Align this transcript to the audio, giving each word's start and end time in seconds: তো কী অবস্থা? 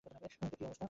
তো 0.05 0.09
কী 0.51 0.63
অবস্থা? 0.65 0.79